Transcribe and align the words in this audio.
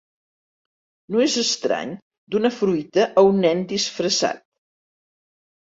No 1.15 1.21
és 1.25 1.35
estrany 1.41 1.93
donar 2.37 2.53
fruita 2.55 3.05
a 3.23 3.27
un 3.33 3.39
nen 3.47 3.63
disfressat. 3.75 4.45